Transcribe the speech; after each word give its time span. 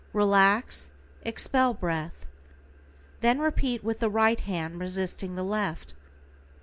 Relax, 0.13 0.89
expel 1.21 1.75
breath. 1.75 2.25
Then 3.19 3.37
repeat 3.37 3.83
with 3.83 3.99
the 3.99 4.09
right 4.09 4.39
hand 4.39 4.79
resisting 4.79 5.35
the 5.35 5.43
left. 5.43 5.93